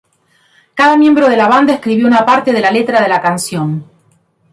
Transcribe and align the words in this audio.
Cada 0.73 0.97
miembro 0.97 1.29
de 1.29 1.37
la 1.37 1.47
banda 1.47 1.75
escribió 1.75 2.07
una 2.07 2.25
parte 2.25 2.51
de 2.51 2.59
la 2.61 2.71
letra 2.71 3.01
de 3.03 3.07
la 3.07 3.21
canción. 3.21 3.85